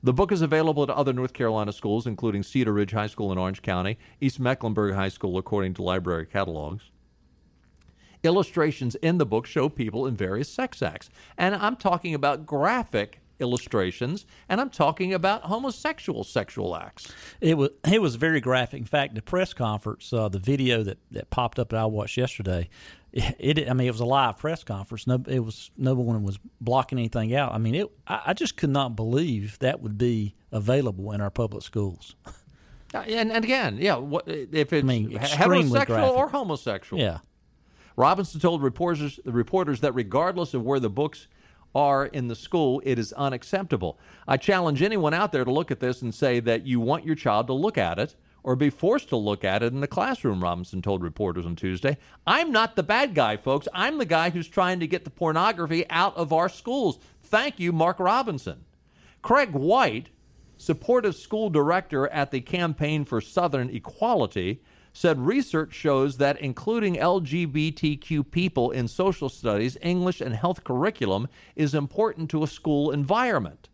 [0.02, 3.38] The book is available at other North Carolina schools, including Cedar Ridge High School in
[3.38, 6.90] Orange County, East Mecklenburg High School, according to library catalogs
[8.24, 11.10] illustrations in the book show people in various sex acts.
[11.36, 17.12] And I'm talking about graphic illustrations, and I'm talking about homosexual sexual acts.
[17.40, 18.80] It was it was very graphic.
[18.80, 22.16] In fact, the press conference, uh, the video that, that popped up that I watched
[22.16, 22.68] yesterday,
[23.12, 25.06] it, it, I mean it was a live press conference.
[25.06, 27.52] No, it was no one was blocking anything out.
[27.52, 31.30] I mean, it I, I just could not believe that would be available in our
[31.30, 32.14] public schools.
[32.94, 36.14] Uh, and, and again, yeah, what, if it's I mean, heterosexual graphic.
[36.14, 37.02] or homosexual.
[37.02, 37.18] Yeah.
[37.96, 41.28] Robinson told reporters, the reporters that regardless of where the books
[41.74, 43.98] are in the school, it is unacceptable.
[44.28, 47.16] I challenge anyone out there to look at this and say that you want your
[47.16, 50.42] child to look at it or be forced to look at it in the classroom,
[50.42, 51.96] Robinson told reporters on Tuesday.
[52.26, 53.66] I'm not the bad guy, folks.
[53.72, 56.98] I'm the guy who's trying to get the pornography out of our schools.
[57.22, 58.66] Thank you, Mark Robinson.
[59.22, 60.10] Craig White,
[60.58, 64.60] supportive school director at the Campaign for Southern Equality,
[64.94, 71.74] said research shows that including LGBTQ people in social studies, English, and health curriculum is
[71.74, 73.68] important to a school environment.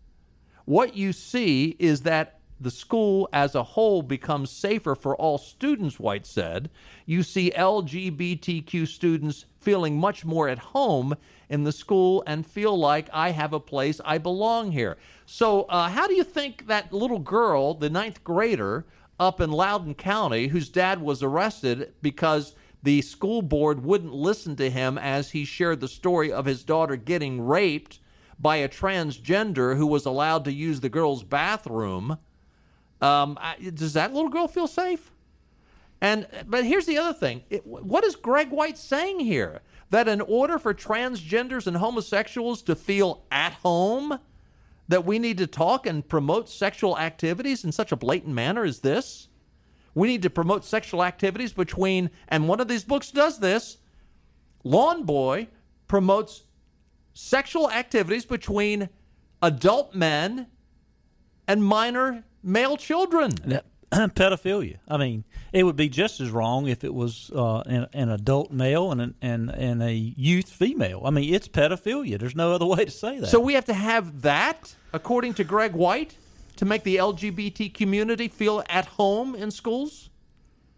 [0.64, 6.00] What you see is that the school as a whole becomes safer for all students,
[6.00, 6.70] White said.
[7.06, 11.16] You see LGBTQ students feeling much more at home
[11.48, 14.96] in the school and feel like I have a place, I belong here.
[15.26, 18.84] So, uh, how do you think that little girl, the ninth grader,
[19.20, 24.70] up in Loudoun County whose dad was arrested because the school board wouldn't listen to
[24.70, 28.00] him as he shared the story of his daughter getting raped
[28.38, 32.16] by a transgender who was allowed to use the girl's bathroom.
[33.02, 33.38] Um,
[33.74, 35.10] does that little girl feel safe?
[36.00, 39.60] And but here's the other thing: it, what is Greg White saying here?
[39.90, 44.18] That in order for transgenders and homosexuals to feel at home,
[44.90, 48.80] that we need to talk and promote sexual activities in such a blatant manner as
[48.80, 49.28] this?
[49.94, 53.78] We need to promote sexual activities between, and one of these books does this.
[54.64, 55.46] Lawn Boy
[55.86, 56.42] promotes
[57.14, 58.88] sexual activities between
[59.40, 60.48] adult men
[61.46, 63.60] and minor male children.
[63.92, 64.78] pedophilia.
[64.86, 68.52] I mean, it would be just as wrong if it was uh, an, an, adult
[68.52, 71.02] male and, an, and and a youth female.
[71.04, 72.18] I mean, it's pedophilia.
[72.18, 73.26] There's no other way to say that.
[73.26, 76.14] So we have to have that, according to Greg White,
[76.56, 80.10] to make the LGBT community feel at home in schools.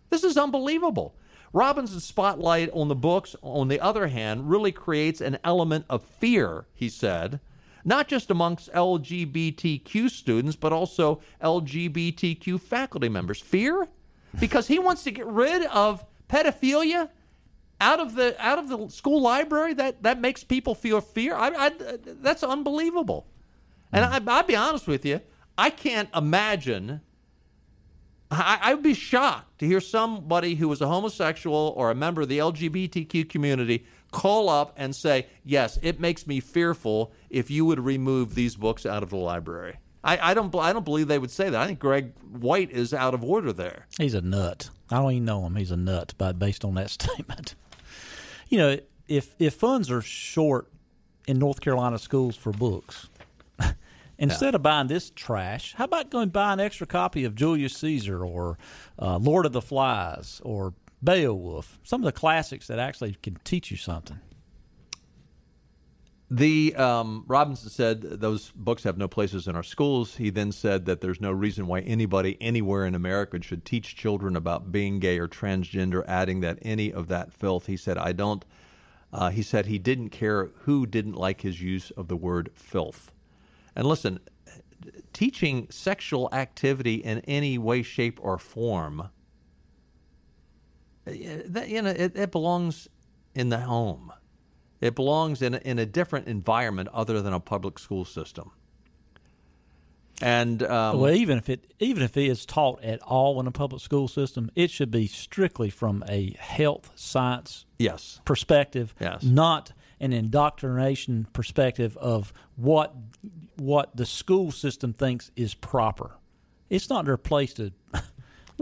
[0.08, 1.14] This is unbelievable.
[1.52, 6.64] Robinson's spotlight on the books, on the other hand, really creates an element of fear.
[6.72, 7.40] He said
[7.84, 13.40] not just amongst LGBTQ students, but also LGBTQ faculty members.
[13.40, 13.88] Fear?
[14.38, 17.10] Because he wants to get rid of pedophilia
[17.80, 19.74] out of the out of the school library.
[19.74, 21.34] That that makes people feel fear.
[21.34, 21.72] I, I
[22.04, 23.26] that's unbelievable.
[23.92, 25.20] And I, I'll be honest with you,
[25.58, 27.02] I can't imagine.
[28.30, 32.22] I, I would be shocked to hear somebody who was a homosexual or a member
[32.22, 37.64] of the LGBTQ community call up and say, Yes, it makes me fearful if you
[37.64, 39.78] would remove these books out of the library.
[40.04, 41.60] I, I don't I don't believe they would say that.
[41.60, 43.86] I think Greg White is out of order there.
[43.98, 44.70] He's a nut.
[44.90, 45.56] I don't even know him.
[45.56, 47.54] He's a nut, but based on that statement,
[48.48, 50.68] you know, if if funds are short
[51.26, 53.08] in North Carolina schools for books,
[54.18, 58.24] instead of buying this trash, how about going buy an extra copy of Julius Caesar
[58.24, 58.58] or
[58.98, 63.70] uh, Lord of the Flies or Beowulf, some of the classics that actually can teach
[63.70, 64.20] you something.
[66.30, 70.16] The um, Robinson said those books have no places in our schools.
[70.16, 74.34] He then said that there's no reason why anybody anywhere in America should teach children
[74.34, 77.66] about being gay or transgender, adding that any of that filth.
[77.66, 78.46] He said, I don't.
[79.12, 83.12] Uh, he said he didn't care who didn't like his use of the word filth.
[83.76, 84.18] And listen,
[85.12, 89.10] teaching sexual activity in any way, shape, or form,
[91.04, 92.88] that, you know, it, it belongs
[93.34, 94.12] in the home.
[94.80, 98.50] It belongs in a, in a different environment other than a public school system.
[100.20, 103.50] And um, well, even if it even if it is taught at all in a
[103.50, 109.24] public school system, it should be strictly from a health science yes perspective, yes.
[109.24, 112.94] not an indoctrination perspective of what
[113.56, 116.18] what the school system thinks is proper.
[116.70, 117.72] It's not their place to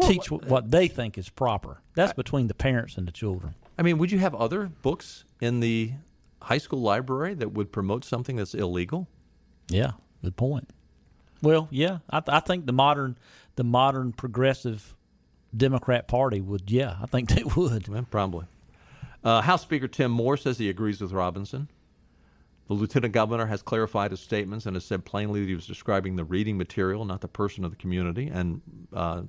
[0.01, 1.81] teach what they think is proper.
[1.95, 3.55] That's between the parents and the children.
[3.79, 5.93] I mean, would you have other books in the
[6.43, 9.09] high school library that would promote something that's illegal?
[9.69, 10.69] Yeah, good point.
[11.43, 13.17] Well, yeah, I, th- I think the modern
[13.57, 14.95] the modern progressive
[15.57, 16.71] Democrat Party would.
[16.71, 17.89] Yeah, I think they would.
[17.89, 18.47] Yeah, probably.
[19.23, 21.69] Uh, House Speaker Tim Moore says he agrees with Robinson.
[22.69, 26.17] The lieutenant governor has clarified his statements and has said plainly that he was describing
[26.17, 28.29] the reading material, not the person of the community.
[28.29, 28.61] And
[28.93, 29.23] uh,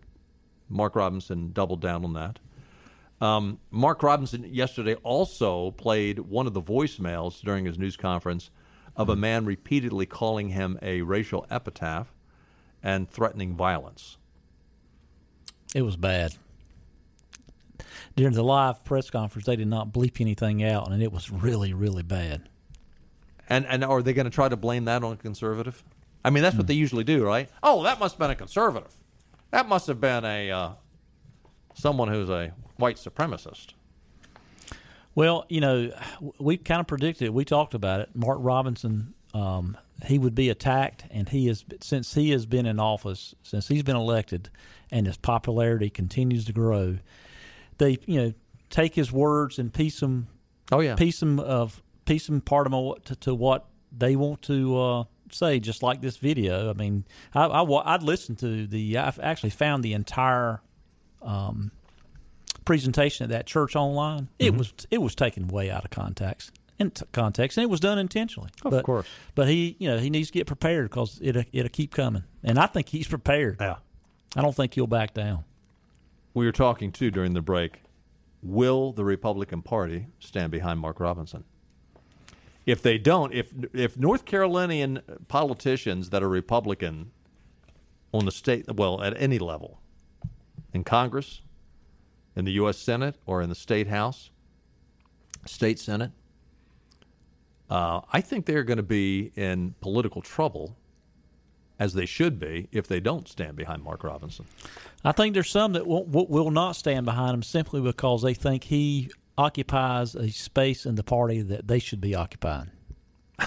[0.72, 2.40] Mark Robinson doubled down on that.
[3.20, 8.50] Um, Mark Robinson yesterday also played one of the voicemails during his news conference
[8.96, 12.14] of a man repeatedly calling him a racial epitaph
[12.82, 14.18] and threatening violence.
[15.76, 16.36] It was bad.
[18.16, 21.74] During the live press conference, they did not bleep anything out, and it was really,
[21.74, 22.50] really bad.
[23.48, 25.84] And and are they going to try to blame that on a conservative?
[26.24, 27.50] I mean, that's what they usually do, right?
[27.64, 28.94] Oh, that must have been a conservative.
[29.52, 30.70] That must have been a uh,
[31.76, 33.74] someone who's a white supremacist.
[35.14, 35.92] Well, you know,
[36.40, 37.34] we kind of predicted it.
[37.34, 38.10] We talked about it.
[38.16, 42.80] Mark Robinson, um, he would be attacked, and he is since he has been in
[42.80, 44.50] office, since he's been elected,
[44.90, 47.00] and his popularity continues to grow.
[47.78, 48.34] They, you know,
[48.70, 50.28] take his words and piece them.
[50.72, 54.80] Oh yeah, piece them of piece them part of to, to what they want to
[54.80, 55.04] uh,
[55.36, 55.60] say.
[55.60, 56.70] Just like this video.
[56.70, 58.98] I mean, I, I would listen to the.
[58.98, 60.62] I've actually found the entire.
[61.22, 61.72] Um,
[62.66, 64.46] presentation at that church online, mm-hmm.
[64.46, 66.52] it was it was taken way out of context.
[66.80, 68.50] In context, and it was done intentionally.
[68.66, 71.70] Of but, course, but he, you know, he needs to get prepared because it'll it'll
[71.70, 73.58] keep coming, and I think he's prepared.
[73.60, 73.76] Yeah,
[74.36, 75.44] I don't think he'll back down.
[76.34, 77.84] We were talking too during the break.
[78.42, 81.44] Will the Republican Party stand behind Mark Robinson?
[82.66, 87.12] If they don't, if if North Carolinian politicians that are Republican
[88.14, 89.80] on the state, well, at any level,
[90.74, 91.42] in Congress,
[92.36, 92.78] in the U.S.
[92.78, 94.30] Senate or in the state House,
[95.46, 96.12] state Senate,
[97.70, 100.76] uh, I think they're going to be in political trouble,
[101.80, 104.46] as they should be, if they don't stand behind Mark Robinson.
[105.04, 108.66] I think there's some that will, will not stand behind him simply because they think
[108.66, 112.72] he occupies a space in the party that they should be occupying.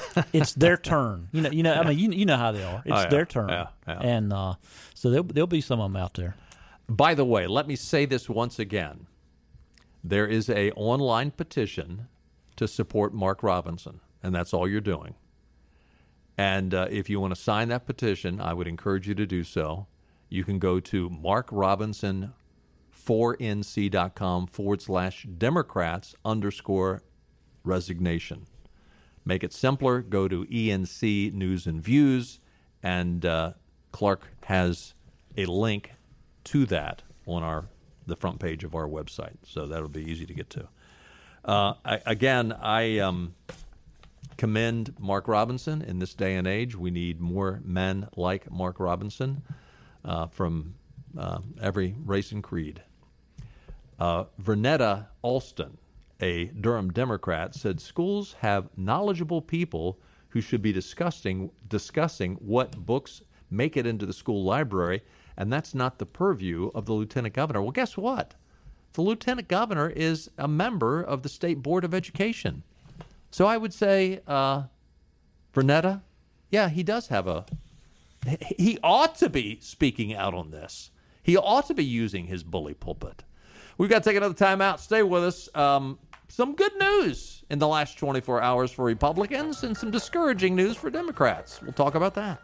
[0.32, 1.28] it's their turn.
[1.32, 1.74] You know, you know.
[1.74, 2.82] I mean, you, you know how they are.
[2.84, 3.08] It's oh, yeah.
[3.08, 3.98] their turn, yeah, yeah.
[4.00, 4.54] and uh,
[4.94, 6.36] so there'll, there'll be some of them out there.
[6.88, 9.06] By the way, let me say this once again.
[10.02, 12.08] There is a online petition
[12.56, 15.14] to support Mark Robinson, and that's all you're doing.
[16.36, 19.44] And uh, if you want to sign that petition, I would encourage you to do
[19.44, 19.86] so.
[20.28, 21.08] You can go to
[23.04, 27.02] markrobinson4nc.com forward slash Democrats underscore
[27.62, 28.46] resignation.
[29.24, 30.02] Make it simpler.
[30.02, 32.40] Go to ENC News and Views,
[32.82, 33.52] and uh,
[33.92, 34.94] Clark has
[35.36, 35.92] a link
[36.44, 37.66] to that on our
[38.06, 40.68] the front page of our website, so that'll be easy to get to.
[41.42, 43.34] Uh, I, again, I um,
[44.36, 46.76] commend Mark Robinson in this day and age.
[46.76, 49.42] We need more men like Mark Robinson
[50.04, 50.74] uh, from
[51.16, 52.82] uh, every race and creed.
[53.98, 55.78] Uh, Vernetta Alston,
[56.20, 63.22] a Durham Democrat, said schools have knowledgeable people who should be discussing discussing what books
[63.50, 65.02] make it into the school library
[65.36, 67.62] and that's not the purview of the lieutenant governor.
[67.62, 68.34] Well, guess what?
[68.92, 72.62] The lieutenant governor is a member of the state board of education.
[73.30, 74.64] So I would say, uh,
[75.52, 76.02] Vernetta,
[76.50, 77.46] yeah, he does have a.
[78.56, 80.90] He ought to be speaking out on this.
[81.22, 83.24] He ought to be using his bully pulpit.
[83.78, 84.80] We've got to take another time out.
[84.80, 85.48] Stay with us.
[85.54, 90.76] Um, some good news in the last 24 hours for Republicans and some discouraging news
[90.76, 91.60] for Democrats.
[91.62, 92.40] We'll talk about that.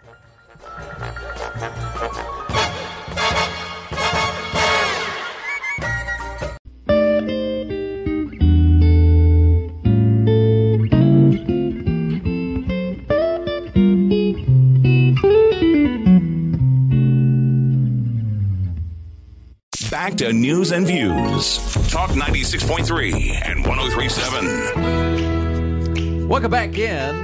[20.10, 21.58] Back to news and views.
[21.88, 26.28] Talk 96.3 and 1037.
[26.28, 27.22] Welcome back in.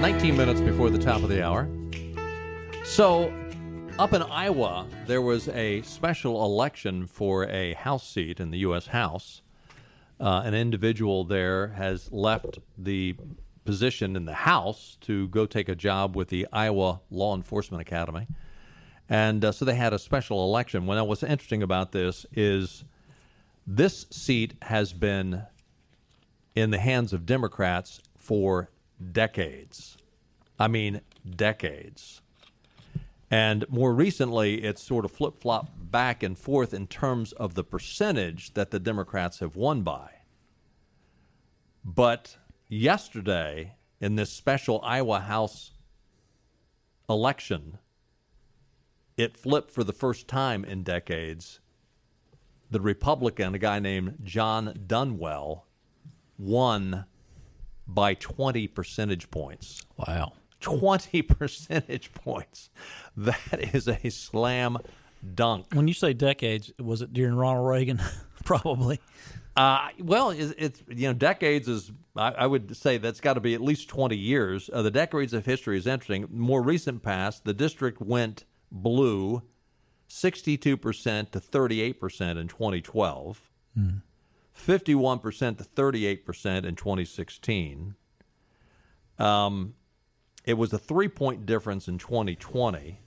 [0.00, 1.68] 19 minutes before the top of the hour.
[2.82, 3.30] So,
[3.98, 8.86] up in Iowa, there was a special election for a House seat in the U.S.
[8.86, 9.42] House.
[10.18, 13.16] Uh, an individual there has left the
[13.66, 18.26] position in the House to go take a job with the Iowa Law Enforcement Academy.
[19.08, 20.86] And uh, so they had a special election.
[20.86, 22.84] Now what's interesting about this is
[23.66, 25.44] this seat has been
[26.54, 28.70] in the hands of Democrats for
[29.12, 29.96] decades.
[30.58, 31.00] I mean,
[31.36, 32.20] decades.
[33.30, 37.64] And more recently, it's sort of flip flop back and forth in terms of the
[37.64, 40.10] percentage that the Democrats have won by.
[41.84, 45.72] But yesterday, in this special Iowa House
[47.08, 47.78] election,
[49.18, 51.60] it flipped for the first time in decades.
[52.70, 55.62] The Republican, a guy named Jon Dunwell,
[56.38, 57.04] won
[57.86, 59.84] by 20 percentage points.
[59.96, 60.34] Wow.
[60.60, 62.70] 20 percentage points.
[63.16, 64.78] That is a slam
[65.34, 65.66] dunk.
[65.72, 68.00] When you say decades, was it during Ronald Reagan?
[68.44, 69.00] Probably.
[69.56, 73.40] Uh, well, it's, it's, you know decades is I, I would say that's got to
[73.40, 74.70] be at least twenty years.
[74.72, 76.28] Uh, the decades of history is interesting.
[76.30, 79.42] More recent past, the district went blue,
[80.06, 83.50] sixty-two percent to thirty-eight percent in 2012,
[84.52, 87.94] fifty-one percent to thirty-eight percent in 2016.
[89.18, 89.74] Um,
[90.44, 93.00] it was a three-point difference in 2020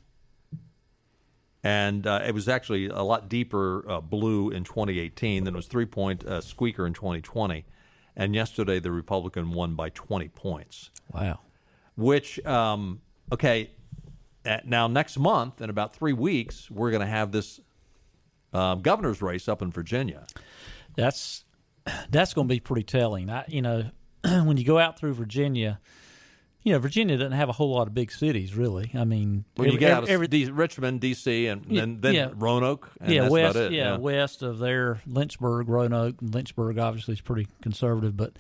[1.63, 5.67] and uh, it was actually a lot deeper uh, blue in 2018 than it was
[5.67, 7.65] three point uh, squeaker in 2020.
[8.15, 10.89] And yesterday, the Republican won by 20 points.
[11.13, 11.39] Wow.
[11.95, 13.71] Which, um, okay,
[14.65, 17.59] now next month, in about three weeks, we're going to have this
[18.53, 20.25] um, governor's race up in Virginia.
[20.95, 21.43] That's
[22.09, 23.29] that's going to be pretty telling.
[23.29, 23.85] I, you know,
[24.23, 25.79] when you go out through Virginia,
[26.63, 28.91] you know, Virginia doesn't have a whole lot of big cities, really.
[28.93, 32.01] I mean, When you every- get out of every- D- Richmond, D.C., and, Yeah, and
[32.01, 32.29] then yeah.
[32.35, 33.71] Roanoke, and yeah, west, it.
[33.71, 36.21] yeah, west of there, Lynchburg, Roanoke.
[36.21, 38.33] And Lynchburg obviously is pretty conservative, but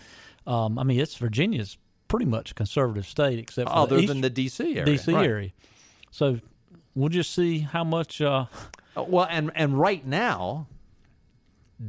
[0.45, 1.77] um, I mean, it's Virginia's
[2.09, 4.63] pretty much a conservative state, except for Other the than east- the D.C.
[4.73, 5.13] area, D.C.
[5.13, 5.25] right.
[5.25, 5.49] area.
[6.11, 6.39] So
[6.93, 8.21] we'll just see how much.
[8.21, 8.45] Uh,
[8.95, 10.67] Uh, Well, and and right now,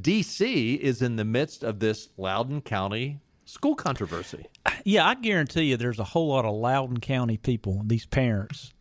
[0.00, 0.74] D.C.
[0.74, 4.46] is in the midst of this Loudoun County school controversy.
[4.84, 8.72] Yeah, I guarantee you there's a whole lot of Loudoun County people, these parents,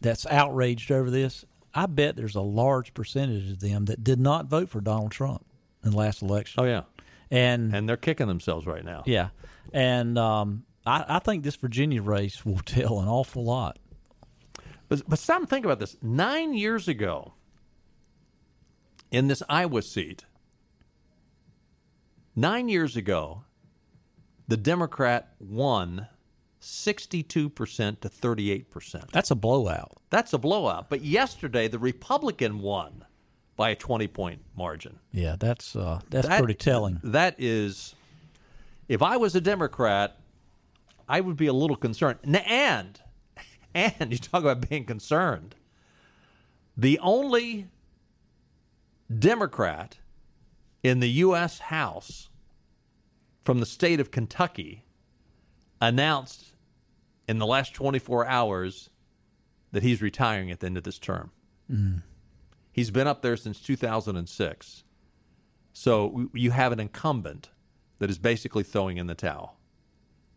[0.00, 1.44] that's outraged over this.
[1.72, 5.44] I bet there's a large percentage of them that did not vote for Donald Trump
[5.84, 6.64] in the last election.
[6.64, 6.82] Oh yeah,
[7.30, 9.02] and and they're kicking themselves right now.
[9.06, 9.28] Yeah,
[9.72, 13.78] and um, I, I think this Virginia race will tell an awful lot.
[14.90, 15.96] But but stop and think about this.
[16.02, 17.32] Nine years ago,
[19.10, 20.24] in this Iowa seat,
[22.36, 23.44] nine years ago,
[24.48, 26.08] the Democrat won
[26.58, 29.10] sixty-two percent to thirty-eight percent.
[29.12, 29.92] That's a blowout.
[30.10, 30.90] That's a blowout.
[30.90, 33.04] But yesterday, the Republican won
[33.56, 34.98] by a twenty-point margin.
[35.12, 36.98] Yeah, that's uh, that's That- pretty telling.
[37.04, 37.94] That is,
[38.88, 40.18] if I was a Democrat,
[41.08, 42.18] I would be a little concerned.
[42.24, 43.00] And,
[43.74, 45.54] and you talk about being concerned.
[46.76, 47.68] The only
[49.16, 49.98] Democrat
[50.82, 51.58] in the U.S.
[51.58, 52.28] House
[53.44, 54.84] from the state of Kentucky
[55.80, 56.52] announced
[57.28, 58.90] in the last 24 hours
[59.72, 61.30] that he's retiring at the end of this term.
[61.70, 62.02] Mm.
[62.72, 64.84] He's been up there since 2006.
[65.72, 67.50] So you have an incumbent
[67.98, 69.59] that is basically throwing in the towel.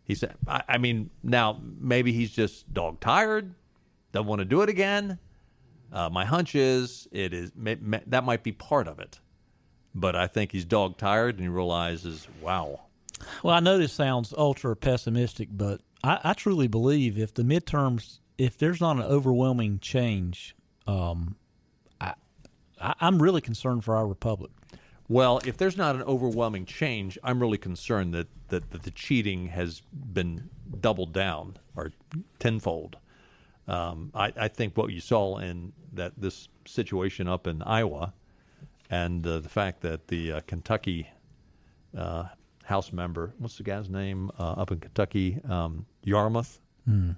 [0.05, 3.53] He said, I, I mean, now maybe he's just dog tired,
[4.11, 5.19] doesn't want to do it again.
[5.91, 9.19] Uh, my hunch is it is may, may, that might be part of it,
[9.93, 12.81] but I think he's dog tired and he realizes, wow,
[13.41, 18.19] Well, I know this sounds ultra pessimistic, but I, I truly believe if the midterms,
[18.37, 20.55] if there's not an overwhelming change,
[20.87, 21.35] um,
[21.99, 22.13] I,
[22.81, 24.51] I, I'm really concerned for our republic.
[25.09, 29.47] Well, if there's not an overwhelming change, I'm really concerned that, that, that the cheating
[29.47, 30.49] has been
[30.79, 31.91] doubled down or
[32.39, 32.97] tenfold.
[33.67, 38.13] Um, I, I think what you saw in that this situation up in Iowa
[38.89, 41.07] and uh, the fact that the uh, Kentucky
[41.97, 42.25] uh,
[42.63, 46.59] House member, what's the guy's name uh, up in Kentucky, um, Yarmuth.
[46.85, 47.11] Hmm.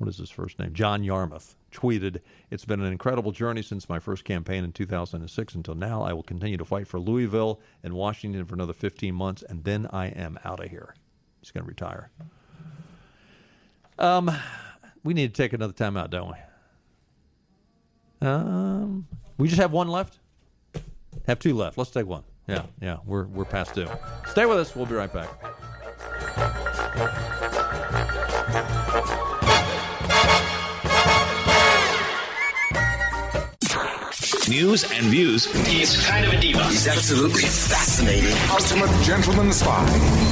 [0.00, 0.72] What is his first name?
[0.72, 5.74] John Yarmuth tweeted, "It's been an incredible journey since my first campaign in 2006 until
[5.74, 6.00] now.
[6.02, 9.86] I will continue to fight for Louisville and Washington for another 15 months, and then
[9.92, 10.94] I am out of here."
[11.40, 12.10] He's going to retire.
[13.98, 14.30] Um,
[15.04, 16.32] we need to take another time out, don't
[18.22, 18.26] we?
[18.26, 20.18] Um, we just have one left.
[21.26, 21.76] Have two left.
[21.76, 22.24] Let's take one.
[22.48, 22.96] Yeah, yeah.
[23.04, 23.86] We're we're past due.
[24.28, 24.74] Stay with us.
[24.74, 25.28] We'll be right back.
[34.50, 35.44] News and views.
[35.64, 36.64] He's kind of a diva.
[36.64, 38.34] He's absolutely fascinating.
[38.50, 39.86] Ultimate gentleman spy.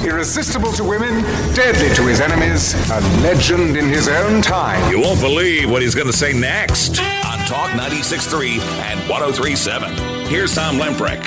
[0.05, 1.23] Irresistible to women,
[1.55, 4.91] deadly to his enemies, a legend in his own time.
[4.91, 10.27] You won't believe what he's going to say next on Talk 96.3 and 103.7.
[10.27, 11.25] Here's Tom Lempreck.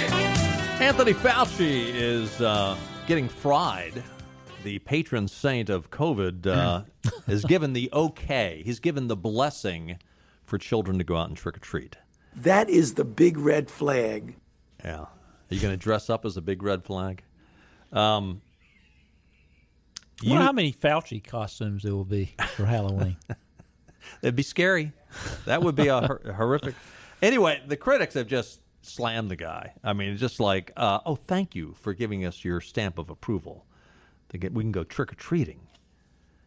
[0.81, 2.75] Anthony Fauci is uh,
[3.07, 4.03] getting fried.
[4.65, 6.81] The patron saint of COVID uh,
[7.25, 8.63] has given the okay.
[8.65, 9.97] He's given the blessing
[10.43, 11.95] for children to go out and trick or treat.
[12.35, 14.35] That is the big red flag.
[14.83, 15.01] Yeah.
[15.01, 15.09] Are
[15.49, 17.23] you going to dress up as a big red flag?
[17.91, 18.41] Um,
[20.23, 23.17] I wonder how many Fauci costumes there will be for Halloween.
[24.21, 24.93] It'd be scary.
[25.45, 26.75] That would be a hor- horrific.
[27.21, 29.73] Anyway, the critics have just slammed the guy.
[29.83, 33.65] I mean, just like, uh, oh, thank you for giving us your stamp of approval.
[34.29, 35.59] To get, we can go trick or treating.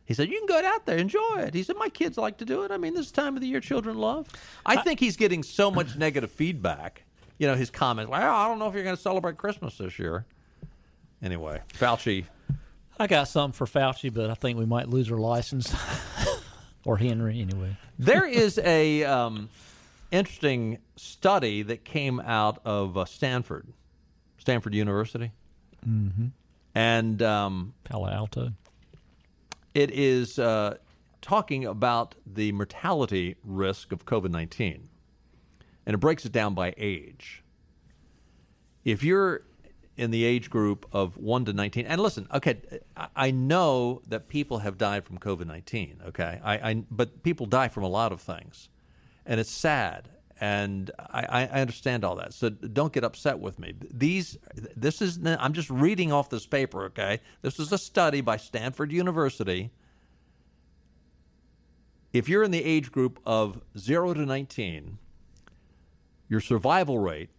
[0.06, 2.44] He said, "You can go out there, enjoy it." He said, "My kids like to
[2.44, 2.70] do it.
[2.70, 4.28] I mean, this time of the year children love."
[4.66, 7.04] I think he's getting so much negative feedback.
[7.38, 9.98] You know, his comments, "Well, I don't know if you're going to celebrate Christmas this
[9.98, 10.26] year."
[11.22, 12.24] Anyway, Fauci.
[12.98, 15.74] I got something for Fauci, but I think we might lose our license.
[16.84, 17.76] or Henry, anyway.
[17.98, 19.48] There is a um,
[20.12, 23.66] interesting study that came out of uh, Stanford,
[24.38, 25.32] Stanford University,
[25.88, 26.26] Mm-hmm.
[26.74, 28.52] and um, Palo Alto.
[29.74, 30.78] It is uh,
[31.20, 34.88] talking about the mortality risk of COVID 19.
[35.86, 37.42] And it breaks it down by age.
[38.84, 39.42] If you're
[39.96, 42.58] in the age group of 1 to 19, and listen, okay,
[43.16, 46.40] I- know that people have died from COVID 19, okay?
[46.42, 48.68] I, I, but people die from a lot of things.
[49.26, 50.10] And it's sad.
[50.40, 52.34] And I, I understand all that.
[52.34, 53.74] So don't get upset with me.
[53.88, 54.36] These,
[54.76, 57.20] this is, I'm just reading off this paper, okay?
[57.42, 59.70] This is a study by Stanford University
[62.14, 64.98] if you're in the age group of 0 to 19,
[66.28, 67.30] your survival rate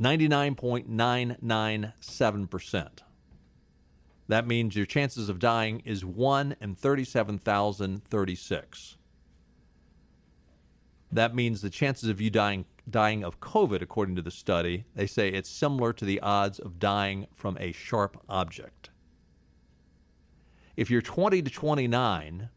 [0.00, 2.88] 99.997%.
[4.28, 8.96] That means your chances of dying is 1 in 37,036.
[11.12, 15.08] That means the chances of you dying dying of COVID according to the study, they
[15.08, 18.90] say it's similar to the odds of dying from a sharp object.
[20.76, 22.48] If you're 20 to 29,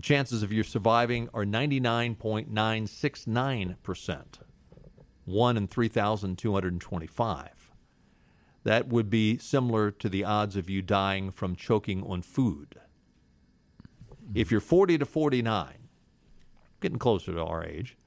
[0.00, 4.24] the chances of you surviving are 99.969%,
[5.26, 7.70] 1 in 3,225
[8.64, 12.76] that would be similar to the odds of you dying from choking on food.
[14.34, 15.74] If you're 40 to 49,
[16.80, 17.98] getting closer to our age,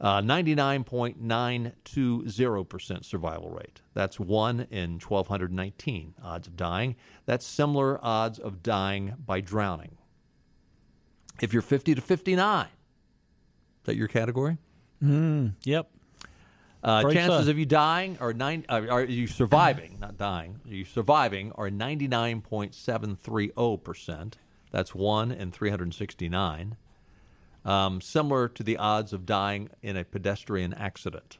[0.00, 3.80] uh, 99.920% survival rate.
[3.94, 6.96] That's 1 in 1,219 odds of dying.
[7.26, 9.98] That's similar odds of dying by drowning
[11.42, 12.64] if you're 50 to 59.
[12.64, 12.70] Is
[13.84, 14.56] that your category?
[15.02, 15.90] Mm, yep.
[16.82, 17.50] Uh, chances so.
[17.50, 18.64] of you dying are nine.
[18.68, 19.98] Uh, are you surviving?
[20.00, 20.58] Not dying.
[20.66, 24.38] Are you surviving are ninety nine point seven three zero percent.
[24.72, 26.76] That's one in three hundred sixty nine.
[27.64, 31.38] Um, similar to the odds of dying in a pedestrian accident.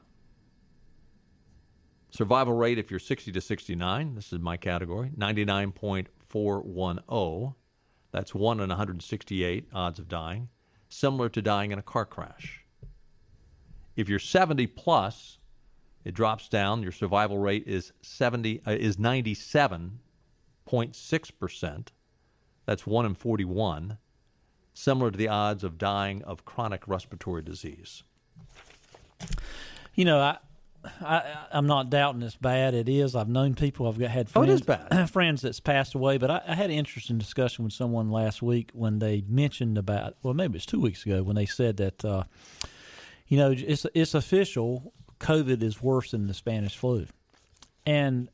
[2.10, 7.54] Survival rate if you're 60 to 69, this is my category, 99.410.
[8.12, 10.48] That's one in one hundred sixty eight odds of dying.
[10.88, 12.62] Similar to dying in a car crash.
[13.96, 15.38] If you're 70 plus,
[16.04, 16.82] it drops down.
[16.82, 21.92] Your survival rate is 70 uh, is 97.6 percent.
[22.66, 23.98] That's one in 41,
[24.72, 28.04] similar to the odds of dying of chronic respiratory disease.
[29.94, 30.38] You know, I
[31.00, 32.74] I, I'm not doubting it's bad.
[32.74, 33.14] It is.
[33.14, 33.86] I've known people.
[33.86, 35.06] I've got had Oh, it friends, is bad.
[35.10, 36.18] friends that's passed away.
[36.18, 40.16] But I, I had an interesting discussion with someone last week when they mentioned about.
[40.22, 42.04] Well, maybe it's two weeks ago when they said that.
[42.04, 42.24] Uh,
[43.28, 44.92] you know, it's it's official.
[45.20, 47.06] COVID is worse than the Spanish flu,
[47.86, 48.28] and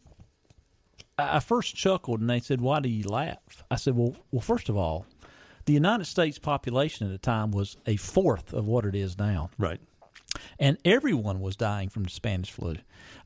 [1.19, 4.41] I I first chuckled and they said, "Why do you laugh?" I said, "Well, well,
[4.41, 5.07] first of all,
[5.67, 9.51] the United States population at the time was a fourth of what it is now,
[9.59, 9.81] right?
[10.59, 12.77] And everyone was dying from the Spanish flu.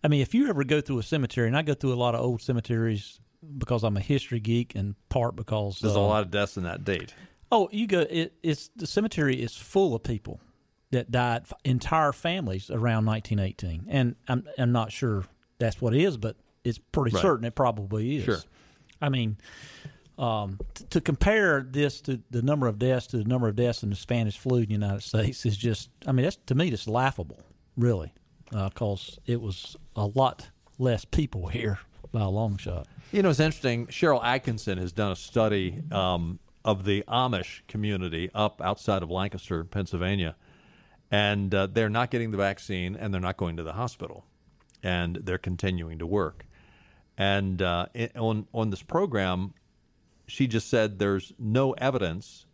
[0.05, 2.15] I mean, if you ever go through a cemetery, and I go through a lot
[2.15, 3.21] of old cemeteries
[3.59, 6.63] because I'm a history geek, and part because There's a uh, lot of deaths in
[6.65, 7.15] that date.
[7.51, 8.01] Oh, you go.
[8.01, 10.41] It, it's the cemetery is full of people
[10.91, 15.25] that died, entire families around 1918, and I'm I'm not sure
[15.59, 17.23] that's what it is, but it's pretty Right.
[17.23, 18.25] certain it probably is.
[18.25, 18.39] Sure.
[19.01, 19.37] I mean,
[20.23, 23.83] um, t- to compare this to the number of deaths to the number of deaths
[23.83, 26.71] in the Spanish flu in the United States is just, I mean, that's to me
[26.71, 27.41] that's laughable,
[27.77, 28.13] really,
[28.51, 30.49] because it was a lot
[30.79, 31.81] less people here
[32.13, 32.87] by a long shot.
[33.11, 33.89] You know, it's interesting.
[33.89, 39.65] Sharyl Attkisson has done a study um, of the Amish community up outside of Lancaster,
[39.65, 40.37] Pennsylvania,
[41.11, 44.25] and uh, they're not getting the vaccine and they're not going to the hospital,
[44.85, 46.47] and they're continuing to work.
[47.19, 49.53] And uh, on on this program,
[50.27, 52.47] she just said there's no evidence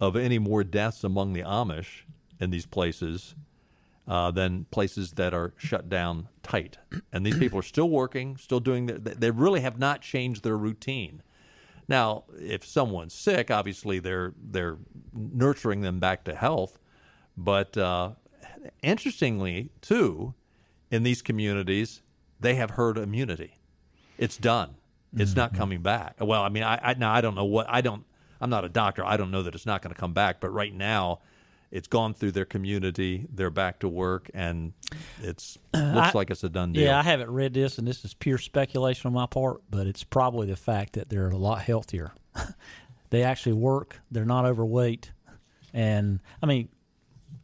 [0.00, 2.02] of any more deaths among the Amish
[2.40, 3.34] in these places
[4.08, 6.78] uh, than places that are shut down tight.
[7.12, 10.56] And these people are still working, still doing their, they really have not changed their
[10.56, 11.22] routine.
[11.86, 14.78] Now, if someone's sick, obviously they're they're
[15.12, 16.78] nurturing them back to health.
[17.36, 18.12] But uh,
[18.82, 20.34] interestingly, too,
[20.90, 22.02] in these communities,
[22.38, 23.58] they have herd immunity.
[24.18, 24.76] It's done.
[25.16, 25.58] It's not mm-hmm.
[25.58, 26.16] coming back.
[26.20, 28.04] Well, I mean, I, I now I don't know what I don't.
[28.40, 29.04] I'm not a doctor.
[29.04, 30.40] I don't know that it's not going to come back.
[30.40, 31.20] But right now,
[31.70, 33.26] it's gone through their community.
[33.32, 34.72] They're back to work, and
[35.22, 36.84] it's uh, looks I- like it's a done deal.
[36.84, 40.04] Yeah, I haven't read this, and this is pure speculation on my part, but it's
[40.04, 42.12] probably the fact that they're a lot healthier.
[43.10, 44.00] they actually work.
[44.10, 45.12] They're not overweight,
[45.72, 46.68] and I mean,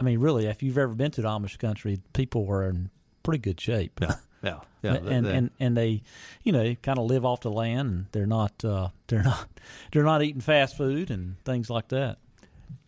[0.00, 2.90] I mean, really, if you've ever been to the Amish country, people are in
[3.22, 4.00] pretty good shape.
[4.00, 4.14] Yeah,
[4.47, 4.94] yeah, yeah.
[4.94, 6.03] and, they- and and they,
[6.42, 9.49] you know, kind of live off the land, and they're not uh, they're not
[9.92, 12.18] they're not eating fast food and things like that.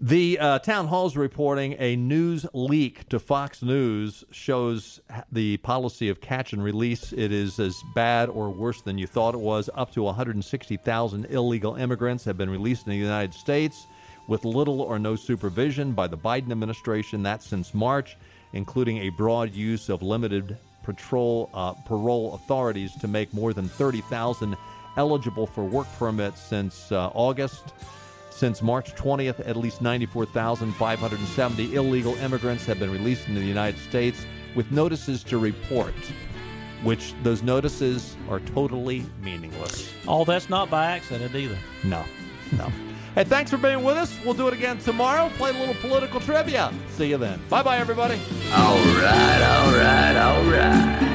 [0.01, 5.01] The uh, town hall's reporting a news leak to Fox News shows
[5.33, 7.13] the policy of catch and release.
[7.13, 9.69] It is as bad or worse than you thought it was.
[9.75, 13.87] Up to 160,000 illegal immigrants have been released in the United States
[14.29, 17.25] with little or no supervision by the Biden administration.
[17.25, 18.17] That's since March,
[18.53, 20.57] including a broad use of limited
[20.89, 24.57] patrol uh, parole authorities to make more than 30,000
[24.97, 27.74] eligible for work permits since uh, August.
[28.30, 34.24] Since March 20th, at least 94,570 illegal immigrants have been released into the United States
[34.57, 35.95] with notices to report,
[36.82, 39.93] which those notices are totally meaningless.
[40.07, 41.59] All that's not by accident either.
[41.84, 42.03] No,
[42.53, 42.72] no.
[43.15, 44.17] Hey, thanks for being with us.
[44.25, 45.29] We'll do it again tomorrow.
[45.37, 46.73] Play a little political trivia.
[46.91, 47.41] See you then.
[47.49, 48.21] Bye bye, everybody.
[48.53, 51.08] All right, all right, all right.